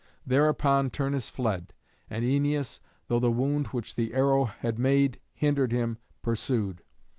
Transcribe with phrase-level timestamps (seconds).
[0.25, 1.73] Thereupon Turnus fled,
[2.09, 6.81] and Æneas, though the wound which the arrow had made hindered him, pursued.